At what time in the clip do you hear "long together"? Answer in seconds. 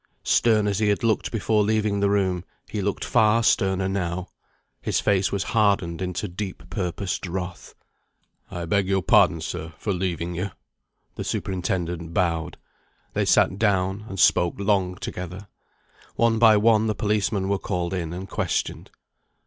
14.57-15.47